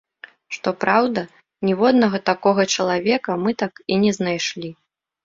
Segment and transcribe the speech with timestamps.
[0.55, 1.21] Што праўда,
[1.69, 4.69] ніводнага такога чалавека, мы так і не знайшлі.